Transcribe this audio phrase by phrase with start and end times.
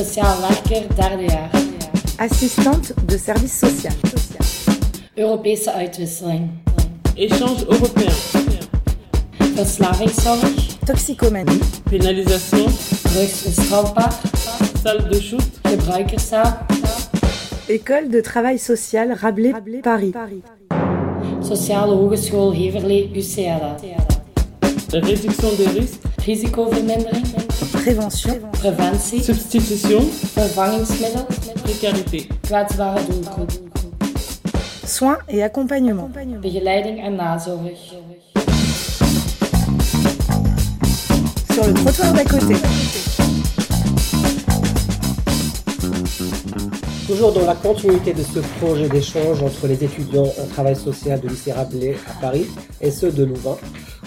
[0.00, 1.50] Sociaal werker, derde jaar.
[2.16, 3.92] Assistante de service social.
[5.14, 6.50] Europese uitwisseling.
[7.14, 8.12] Échange européen.
[9.54, 10.54] Verslavingszorg.
[10.84, 11.58] Toxicomanie.
[11.90, 12.66] Pénalisation.
[13.02, 14.20] Drugs is strafbaar.
[14.82, 15.50] Salle de shoot.
[15.62, 16.66] Gebruikerszaal.
[17.66, 20.14] École de travail social Rabelais, Paris.
[21.42, 23.76] Sociale Hogeschool Heverlee, UCLA.
[24.92, 26.00] Réduction des risques.
[26.24, 27.69] Risicovermindering.
[27.80, 28.38] Prévention.
[28.52, 29.24] Preventie.
[29.24, 30.00] Substitution.
[30.36, 31.24] Vervangingsmiddel.
[31.64, 32.28] Précarité.
[32.46, 33.50] Kwetsbare doelgroep.
[34.84, 36.10] Soins et accompagnement.
[36.42, 37.72] Begeleiding en nazorg.
[41.52, 42.54] Sur le trottoir d'à côté.
[47.06, 51.28] Toujours dans la continuité de ce projet d'échange entre les étudiants en travail social de
[51.28, 52.46] lycée Rabelais à Paris
[52.82, 53.56] et ceux de Louvain.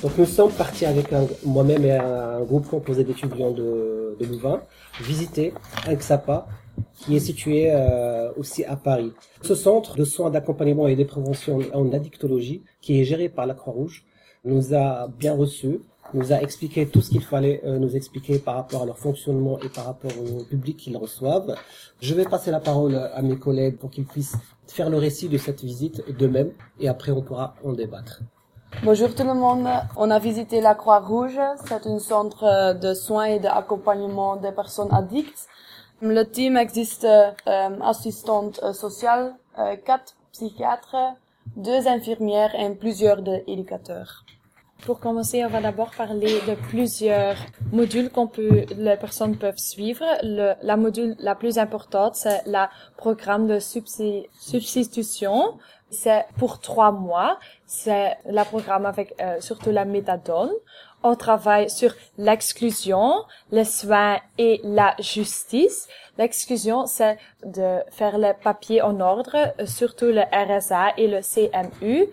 [0.04, 1.08] Donc nous sommes partis avec
[1.46, 4.62] moi-même et un groupe composé d'étudiants de, de Louvain
[5.02, 5.54] visiter
[5.88, 6.46] un XAPA
[6.94, 9.14] qui est situé euh, aussi à Paris.
[9.44, 13.54] Ce centre de soins d'accompagnement et de prévention en addictologie qui est géré par la
[13.54, 14.04] Croix-Rouge
[14.44, 15.80] nous a bien reçus,
[16.14, 19.58] nous a expliqué tout ce qu'il fallait euh, nous expliquer par rapport à leur fonctionnement
[19.62, 21.56] et par rapport au public qu'ils reçoivent.
[22.02, 24.36] Je vais passer la parole à mes collègues pour qu'ils puissent
[24.68, 26.52] faire le récit de cette visite d'eux-mêmes
[26.82, 28.22] et après on pourra en débattre.
[28.82, 29.70] Bonjour tout le monde.
[29.96, 31.40] On a visité la Croix-Rouge.
[31.66, 35.48] C'est un centre de soins et d'accompagnement des personnes addictes.
[36.02, 37.32] Le team existe euh,
[37.82, 40.98] assistante sociale, euh, quatre psychiatres,
[41.56, 44.26] deux infirmières et plusieurs éducateurs.
[44.86, 47.38] Pour commencer, on va d'abord parler de plusieurs
[47.72, 50.04] modules qu'on peut, les personnes peuvent suivre.
[50.24, 55.58] Le, la module la plus importante, c'est la programme de substitution.
[55.94, 57.38] C'est pour trois mois.
[57.66, 60.52] C'est la programme avec euh, surtout la méthadone.
[61.04, 65.88] On travaille sur l'exclusion, les soins et la justice.
[66.18, 72.08] L'exclusion, c'est de faire les papiers en ordre, euh, surtout le RSA et le CMU.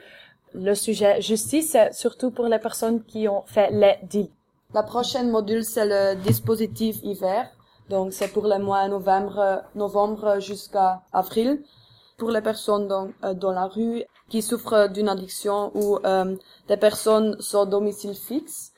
[0.55, 4.33] Le sujet justice, c'est surtout pour les personnes qui ont fait les délits.
[4.75, 7.49] La prochaine module, c'est le dispositif hiver.
[7.89, 11.63] Donc, c'est pour les mois novembre, novembre jusqu'à avril.
[12.21, 16.37] Pour les personnes dans, euh, dans la rue qui souffrent d'une addiction ou euh,
[16.69, 18.73] des personnes sans domicile fixe.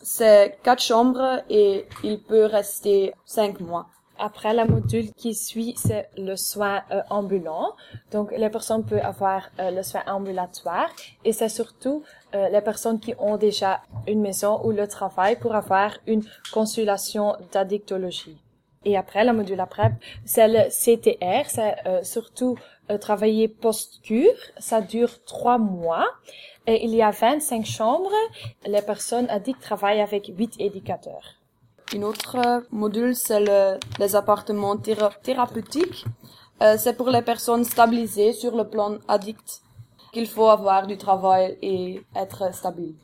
[0.00, 3.86] C'est quatre chambres et il peut rester cinq mois.
[4.18, 7.76] Après, la module qui suit, c'est le soin euh, ambulant.
[8.12, 10.88] Donc, les personnes peuvent avoir euh, le soin ambulatoire
[11.24, 12.02] et c'est surtout
[12.34, 17.36] euh, les personnes qui ont déjà une maison ou le travail pour avoir une consultation
[17.52, 18.38] d'addictologie.
[18.88, 19.90] Et après, la module après,
[20.24, 22.56] c'est le CTR, c'est euh, surtout
[22.90, 24.38] euh, travailler post-cure.
[24.58, 26.06] Ça dure trois mois.
[26.68, 28.12] Et il y a 25 chambres.
[28.64, 31.26] Les personnes addictes travaillent avec huit éducateurs.
[31.92, 36.04] Une autre euh, module, c'est le, les appartements théra- thérapeutiques.
[36.78, 39.60] C'est pour les personnes stabilisées sur le plan addict
[40.10, 42.94] qu'il faut avoir du travail et être stable.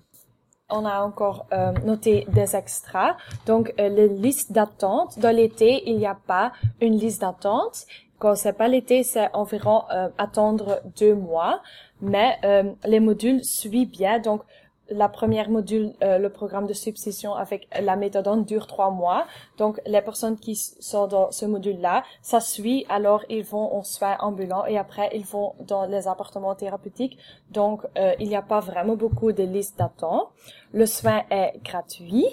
[0.72, 3.16] On a encore euh, noté des extras.
[3.46, 5.18] Donc, euh, les listes d'attente.
[5.18, 7.86] Dans l'été, il n'y a pas une liste d'attente.
[8.18, 11.60] Quand c'est pas l'été, c'est environ euh, attendre deux mois.
[12.00, 14.18] Mais euh, les modules suivent bien.
[14.18, 14.42] Donc,
[14.90, 19.26] la première module, euh, le programme de substitution avec la méthadone dure trois mois.
[19.58, 22.84] Donc, les personnes qui sont dans ce module-là, ça suit.
[22.88, 27.18] Alors, ils vont en soins ambulants et après, ils vont dans les appartements thérapeutiques.
[27.50, 30.28] Donc, euh, il n'y a pas vraiment beaucoup de listes d'attente.
[30.72, 32.26] Le soin est gratuit.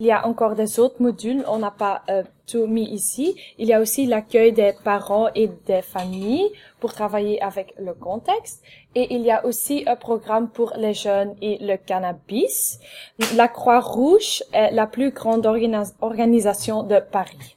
[0.00, 3.34] Il y a encore des autres modules, on n'a pas euh, tout mis ici.
[3.58, 6.48] Il y a aussi l'accueil des parents et des familles
[6.78, 8.62] pour travailler avec le contexte.
[8.94, 12.78] Et il y a aussi un programme pour les jeunes et le cannabis.
[13.34, 17.56] La Croix-Rouge est la plus grande organi- organisation de Paris.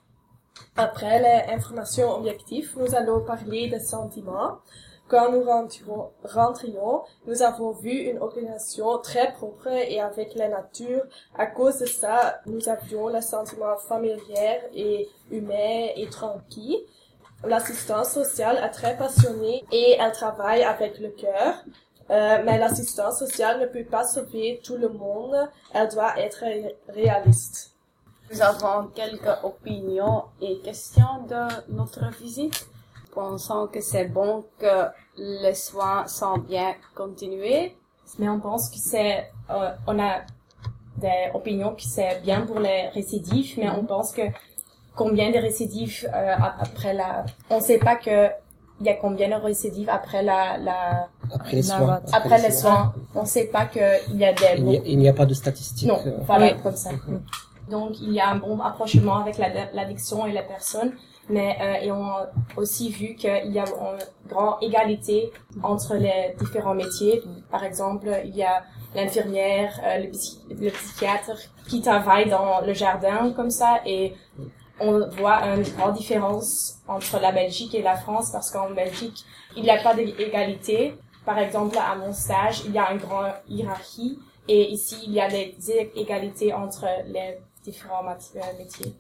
[0.76, 4.60] Après les informations objectives, nous allons parler des sentiments.
[5.12, 5.44] Quand nous
[6.24, 11.04] rentrions, nous avons vu une organisation très propre et avec la nature.
[11.38, 16.80] À cause de ça, nous avions le sentiment familier et humain et tranquille.
[17.44, 21.56] L'assistance sociale est très passionnée et elle travaille avec le cœur.
[22.10, 25.36] Euh, mais l'assistance sociale ne peut pas sauver tout le monde.
[25.74, 27.72] Elle doit être ré- réaliste.
[28.32, 32.66] Nous avons quelques opinions et questions de notre visite.
[33.14, 34.88] Pensons que c'est bon que
[35.18, 37.76] les soins sont bien continués.
[38.20, 40.22] mais on pense que c'est, euh, on a
[40.98, 44.22] des opinions que c'est bien pour les récidives, mais on pense que
[44.96, 48.30] combien de récidives euh, ap- après la, on sait pas que
[48.80, 51.80] il y a combien de récidives après la, la Après les La soins.
[51.86, 52.10] vente.
[52.14, 52.94] après les soins.
[53.16, 55.26] On sait pas que il y a des Il n'y a, il n'y a pas
[55.28, 55.88] de statistiques.
[55.88, 56.62] non, euh, voilà Oui.
[56.64, 56.90] comme ça.
[57.70, 60.94] Donc, il y a un bon approchement avec la- l'addiction et la personne,
[61.30, 65.32] mais euh, et on a aussi vu qu'il y a une grande égalité
[65.64, 67.22] entre les différents métiers.
[67.50, 68.64] Par exemple, il y a
[68.96, 71.38] l'infirmière, euh, le, le psychiatre
[71.68, 74.14] qui travaille dans le jardin comme ça et
[74.80, 79.24] on voit une grande différence entre la Belgique et la France parce qu'en Belgique,
[79.56, 80.96] il n'y a pas d'égalité.
[81.26, 84.18] Par exemple, à mon stage, il y a une grande hiérarchie
[84.48, 85.56] et ici, il y a des
[85.96, 88.94] égalités entre les différents euh, métiers.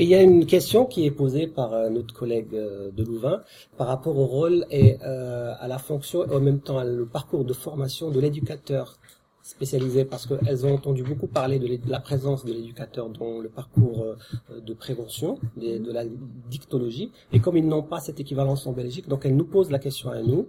[0.00, 3.42] Il y a une question qui est posée par notre collègue euh, de Louvain
[3.76, 7.44] par rapport au rôle et euh, à la fonction et en même temps le parcours
[7.44, 8.98] de formation de l'éducateur
[9.42, 14.02] spécialisé parce qu'elles ont entendu beaucoup parler de, la présence de l'éducateur dans le parcours
[14.02, 16.04] euh, de prévention de la
[16.48, 17.12] dictologie.
[17.34, 20.08] Et comme ils n'ont pas cette équivalence en Belgique donc elles nous posent la question
[20.08, 20.48] à nous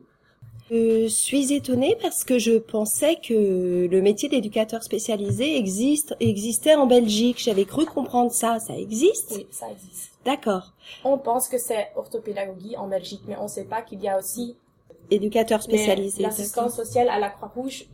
[0.73, 6.88] Je suis étonnée parce que je pensais que le métier d'éducateur spécialisé existe, existait en
[6.88, 7.39] Belgique.
[7.44, 8.57] J'avais cru comprendre ça.
[8.59, 9.33] Ça existe?
[9.35, 10.13] Oui, ça existe.
[10.23, 10.71] D'accord.
[11.03, 14.18] On pense que c'est orthopédagogie en Belgique, mais on ne sait pas qu'il y a
[14.18, 14.56] aussi
[15.09, 16.23] Éducateur spécialisé.
[16.23, 17.88] L'assistance sociale à la Croix-Rouge,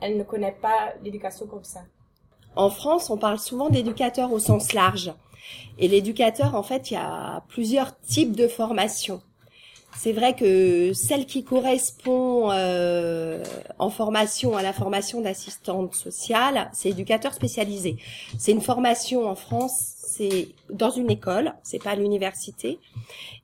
[0.00, 1.82] elle ne connaît pas l'éducation comme ça.
[2.56, 5.14] En France, on parle souvent d'éducateur au sens large.
[5.78, 9.22] Et l'éducateur, en fait, il y a plusieurs types de formations.
[9.98, 13.42] C'est vrai que celle qui correspond euh,
[13.78, 17.96] en formation à la formation d'assistante sociale, c'est éducateur spécialisé.
[18.38, 22.78] C'est une formation en France, c'est dans une école, c'est pas l'université,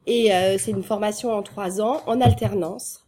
[0.07, 3.03] et euh, c'est une formation en trois ans en alternance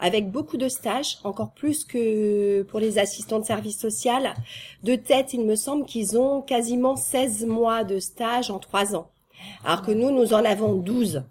[0.00, 4.34] avec beaucoup de stages, encore plus que pour les assistants de service social.
[4.84, 9.10] De tête, il me semble qu'ils ont quasiment 16 mois de stage en trois ans,
[9.64, 11.22] alors que nous, nous en avons 12.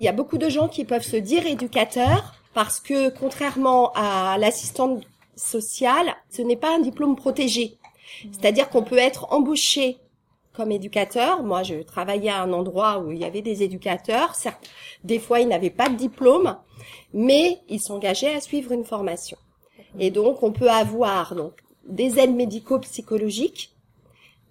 [0.00, 4.36] Il y a beaucoup de gens qui peuvent se dire éducateurs parce que contrairement à
[4.38, 5.04] l'assistante
[5.36, 7.78] sociale, ce n'est pas un diplôme protégé.
[8.32, 9.98] C'est-à-dire qu'on peut être embauché
[10.52, 11.42] comme éducateur.
[11.42, 14.34] Moi, je travaillais à un endroit où il y avait des éducateurs.
[14.34, 14.68] Certes,
[15.04, 16.56] des fois, ils n'avaient pas de diplôme,
[17.12, 19.38] mais ils s'engageaient à suivre une formation.
[19.98, 21.52] Et donc, on peut avoir donc
[21.86, 23.74] des aides médico-psychologiques.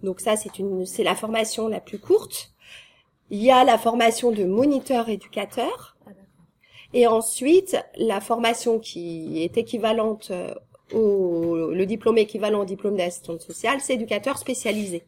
[0.04, 2.52] Donc ça, c'est une, c'est la formation la plus courte.
[3.30, 5.98] Il y a la formation de moniteur éducateur.
[6.94, 10.54] Et ensuite, la formation qui est équivalente euh,
[10.94, 15.04] au, le diplôme équivalent au diplôme d'assistante sociale, c'est éducateur spécialisé.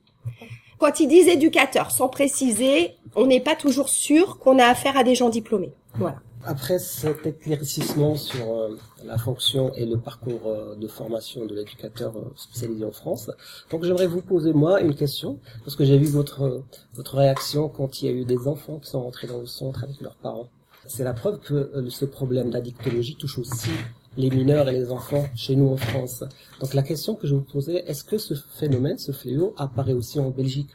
[0.78, 5.04] Quand ils disent éducateur, sans préciser, on n'est pas toujours sûr qu'on a affaire à
[5.04, 5.72] des gens diplômés.
[5.96, 6.20] Voilà.
[6.46, 12.16] Après cet éclaircissement sur euh, la fonction et le parcours euh, de formation de l'éducateur
[12.16, 13.30] euh, spécialisé en France,
[13.72, 16.64] donc j'aimerais vous poser moi une question parce que j'ai vu votre
[16.94, 19.84] votre réaction quand il y a eu des enfants qui sont rentrés dans le centre
[19.84, 20.48] avec leurs parents.
[20.88, 23.70] C'est la preuve que ce problème d'addictologie touche aussi
[24.18, 26.24] les mineurs et les enfants chez nous en France.
[26.60, 30.20] Donc la question que je vous posais, est-ce que ce phénomène, ce fléau apparaît aussi
[30.20, 30.70] en Belgique?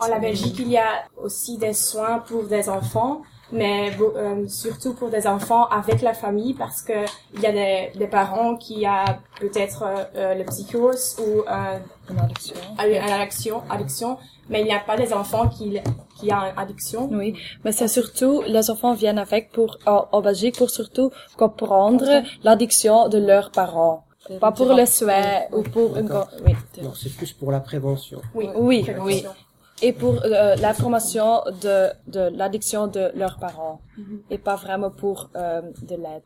[0.00, 4.94] En la Belgique, il y a aussi des soins pour des enfants, mais euh, surtout
[4.94, 6.98] pour des enfants avec la famille parce que
[7.34, 9.04] il y a des, des parents qui a
[9.40, 11.78] peut-être euh, euh, le psychose ou euh,
[12.10, 12.56] Une addiction.
[12.84, 14.18] une addiction, addiction,
[14.48, 15.78] mais il n'y a pas des enfants qui
[16.18, 17.08] qui a une addiction.
[17.12, 17.34] Oui,
[17.64, 23.08] mais c'est surtout, les enfants viennent avec pour, en, en Belgique pour surtout comprendre l'addiction
[23.08, 24.04] de leurs parents.
[24.40, 26.08] Pas pour le souhait ou pour une,
[26.46, 26.54] oui.
[26.80, 28.20] Non, c'est plus pour la prévention.
[28.34, 29.04] Oui, Oui, prévention.
[29.04, 29.24] oui.
[29.82, 33.80] Et pour euh, la formation de, de l'addiction de leurs parents.
[34.30, 36.22] Et pas vraiment pour euh, de l'aide.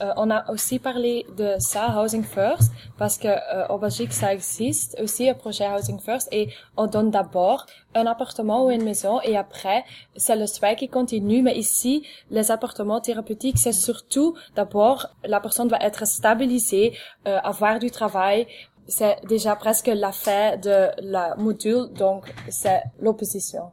[0.00, 4.32] Euh, on a aussi parlé de ça, Housing First, parce que euh, en Belgique ça
[4.32, 9.20] existe aussi un projet Housing First et on donne d'abord un appartement ou une maison
[9.22, 9.84] et après
[10.16, 11.42] c'est le souhait qui continue.
[11.42, 17.80] Mais ici, les appartements thérapeutiques, c'est surtout d'abord la personne doit être stabilisée, euh, avoir
[17.80, 18.46] du travail.
[18.88, 23.64] C'est déjà presque la fin de la module, donc c'est l'opposition.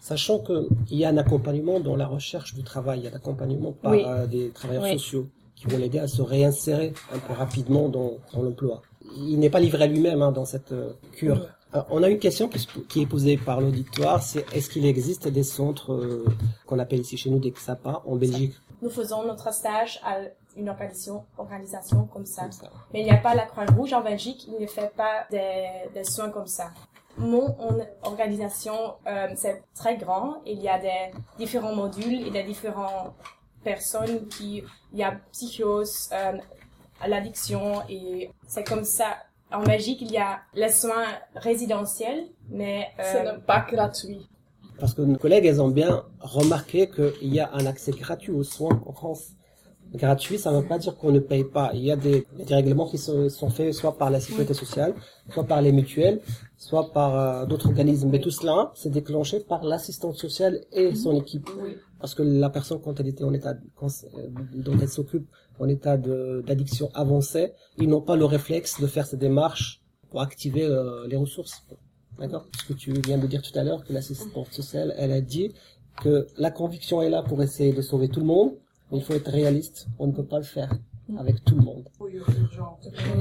[0.00, 3.72] Sachant qu'il y a un accompagnement dans la recherche du travail, il y a l'accompagnement
[3.72, 4.02] par Oui.
[4.06, 4.92] euh, des travailleurs Oui.
[4.92, 8.82] sociaux qui vont l'aider à se réinsérer un peu rapidement dans, dans l'emploi.
[9.16, 11.46] Il n'est pas livré à lui-même hein, dans cette euh, cure.
[11.74, 12.48] Euh, on a une question
[12.88, 16.24] qui, est posée par l'auditoire, c'est est-ce qu'il existe des centres euh,
[16.66, 18.54] qu'on appelle ici chez nous des XAPA en Belgique?
[18.82, 20.18] Nous faisons notre stage à
[20.56, 22.42] une organisation, organisation comme ça.
[22.42, 22.70] Comme ça.
[22.92, 26.04] Mais il n'y a pas la Croix-Rouge en Belgique, il ne fait pas des, des
[26.04, 26.70] soins comme ça.
[27.18, 30.42] Mon on- organisation, euh, c'est très grand.
[30.44, 33.14] Il y a des différents modules, il y a différentes
[33.64, 36.32] personnes qui, il y a psychose, euh,
[37.06, 39.16] l'addiction et c'est comme ça.
[39.52, 44.28] En Belgique, il y a les soins résidentiels, mais euh, Ce n'est pas gratuit.
[44.78, 48.42] Parce que nos collègues, elles ont bien remarqué qu'il y a un accès gratuit aux
[48.42, 49.28] soins en France.
[49.94, 51.70] Gratuit, ça ne veut pas dire qu'on ne paye pas.
[51.72, 54.94] Il y a des, des règlements qui sont, sont faits soit par la sécurité sociale,
[55.32, 56.20] soit par les mutuelles,
[56.56, 58.10] soit par euh, d'autres organismes.
[58.10, 61.48] Mais tout cela, c'est déclenché par l'assistante sociale et son équipe.
[62.00, 65.26] Parce que la personne, quand elle était en état, quand, euh, dont elle s'occupe
[65.58, 70.64] en état d'addiction avancée, ils n'ont pas le réflexe de faire ces démarches pour activer
[70.64, 71.64] euh, les ressources.
[72.18, 72.46] D'accord?
[72.58, 75.54] Ce que tu viens de dire tout à l'heure, que l'assistante sociale, elle a dit
[76.02, 78.52] que la conviction est là pour essayer de sauver tout le monde,
[78.92, 79.88] il faut être réaliste.
[79.98, 80.72] On ne peut pas le faire
[81.18, 81.88] avec tout le monde.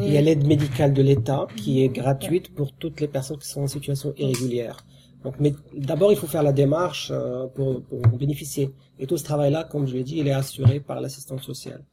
[0.01, 3.47] Il y a l'aide médicale de l'État qui est gratuite pour toutes les personnes qui
[3.47, 4.85] sont en situation irrégulière.
[5.23, 8.71] Donc, mais d'abord, il faut faire la démarche euh, pour, pour bénéficier.
[8.99, 11.83] Et tout ce travail-là, comme je l'ai dit, il est assuré par l'assistance sociale.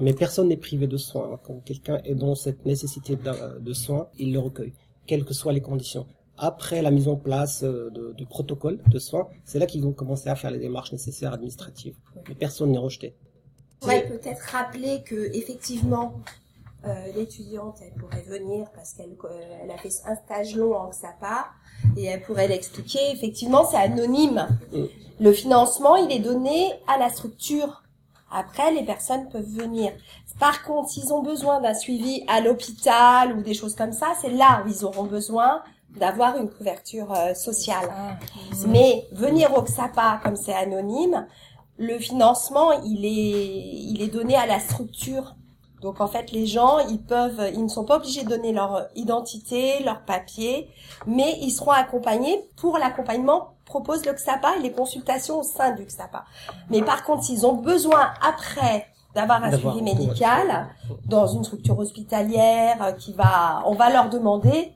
[0.00, 1.38] Mais personne n'est privé de soins.
[1.44, 4.72] Quand quelqu'un est dans cette nécessité de, de soins, il le recueille,
[5.06, 6.06] quelles que soient les conditions.
[6.42, 9.92] Après la mise en place euh, de, de protocoles de soins, c'est là qu'ils vont
[9.92, 11.94] commencer à faire les démarches nécessaires administratives.
[12.28, 13.14] Mais personne n'est rejeté.
[13.86, 16.14] Ouais, peut-être rappeler que effectivement,
[16.86, 20.88] euh, l'étudiante, elle pourrait venir parce qu'elle euh, elle a fait un stage long en
[20.88, 21.48] XAPA
[21.98, 23.00] et elle pourrait l'expliquer.
[23.12, 24.48] Effectivement, c'est anonyme.
[24.72, 24.84] Mm.
[25.20, 27.82] Le financement, il est donné à la structure.
[28.32, 29.92] Après, les personnes peuvent venir.
[30.38, 34.30] Par contre, s'ils ont besoin d'un suivi à l'hôpital ou des choses comme ça, c'est
[34.30, 35.62] là où ils auront besoin
[35.96, 37.88] d'avoir une couverture euh, sociale.
[38.66, 41.26] Mais venir au XAPA, comme c'est anonyme,
[41.78, 45.34] le financement, il est, il est donné à la structure.
[45.80, 48.88] Donc en fait, les gens, ils peuvent, ils ne sont pas obligés de donner leur
[48.94, 50.68] identité, leur papier,
[51.06, 52.44] mais ils seront accompagnés.
[52.56, 56.24] Pour l'accompagnement, propose le XAPA et les consultations au sein du XAPA.
[56.68, 60.68] Mais par contre, s'ils ont besoin après d'avoir un suivi médical
[61.06, 64.72] dans une structure hospitalière euh, qui va, on va leur demander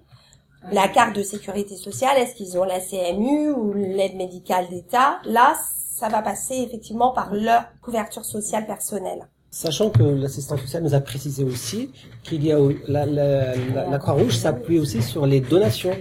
[0.73, 5.19] la carte de sécurité sociale, est-ce qu'ils ont la CMU ou l'aide médicale d'État?
[5.25, 5.55] Là,
[5.95, 9.27] ça va passer effectivement par leur couverture sociale personnelle.
[9.51, 11.91] Sachant que l'assistance sociale nous a précisé aussi
[12.25, 15.93] qu'il y a la, la, la, la Croix-Rouge s'appuie aussi sur les donations,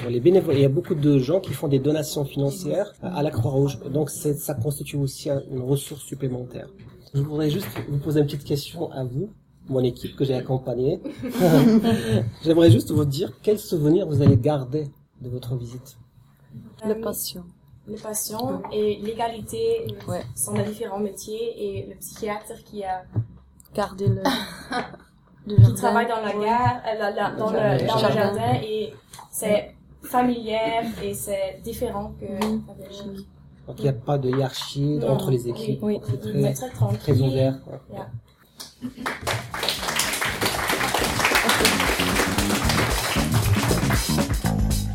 [0.00, 0.54] sur les bénévoles.
[0.54, 4.08] Il y a beaucoup de gens qui font des donations financières à la Croix-Rouge, donc
[4.08, 6.68] ça constitue aussi un- une ressource supplémentaire.
[7.12, 9.28] Je voudrais juste vous poser une petite question à vous,
[9.68, 11.00] mon équipe que j'ai accompagnée.
[12.42, 14.88] J'aimerais juste vous dire quel souvenir vous allez garder
[15.20, 15.98] de votre visite.
[16.84, 17.44] Le patient.
[17.86, 20.22] Le patient et l'égalité Ouais.
[20.34, 23.02] sont des différents métiers et le psychiatre qui a
[23.74, 24.22] Garder le,
[25.46, 28.54] le qui travaille dans la gare, euh, la- la- dans, le, dans le Jardin.
[28.62, 28.92] et
[29.30, 33.28] c'est familière et c'est différent que la Belgique.
[33.66, 35.08] Donc il n'y a pas de hiérarchie Non.
[35.10, 36.00] entre les équipes, Oui.
[36.02, 36.98] c'est C'est très, très tranquille.
[36.98, 37.58] très ouvert.
[37.92, 38.08] Yeah.
[38.80, 39.12] ちょっと待っ
[44.82, 44.87] て。